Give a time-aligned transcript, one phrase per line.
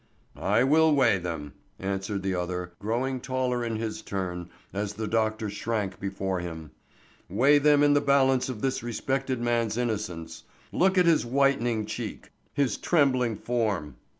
[0.35, 5.47] "I will weigh them," answered the other, growing taller in his turn as the doctor
[5.47, 6.71] shrank before him;
[7.29, 10.41] "weigh them in the balance of this respected man's innocence.
[10.71, 13.97] Look at his whitening cheek, his trembling form!